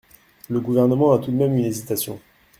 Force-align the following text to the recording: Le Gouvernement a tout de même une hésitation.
Le 0.49 0.59
Gouvernement 0.59 1.13
a 1.13 1.19
tout 1.19 1.29
de 1.29 1.35
même 1.35 1.55
une 1.55 1.65
hésitation. 1.65 2.19